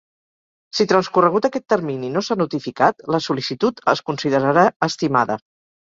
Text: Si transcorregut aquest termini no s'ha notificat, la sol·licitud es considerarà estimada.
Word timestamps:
Si 0.77 0.87
transcorregut 0.91 1.47
aquest 1.51 1.67
termini 1.75 2.11
no 2.15 2.25
s'ha 2.29 2.39
notificat, 2.41 3.07
la 3.17 3.23
sol·licitud 3.29 3.87
es 3.97 4.05
considerarà 4.11 4.69
estimada. 4.93 5.43